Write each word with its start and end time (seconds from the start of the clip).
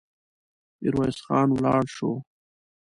ميرويس 0.79 1.17
خان 1.25 1.47
ولاړ 1.53 1.83
شو. 1.95 2.11